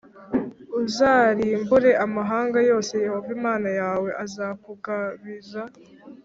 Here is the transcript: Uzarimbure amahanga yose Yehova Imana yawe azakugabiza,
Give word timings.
Uzarimbure 0.81 1.89
amahanga 2.05 2.59
yose 2.69 2.93
Yehova 3.05 3.29
Imana 3.37 3.69
yawe 3.79 4.09
azakugabiza, 4.23 5.61